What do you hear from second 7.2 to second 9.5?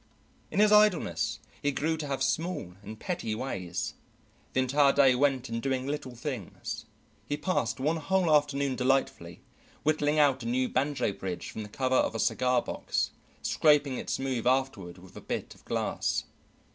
He passed one whole afternoon delightfully,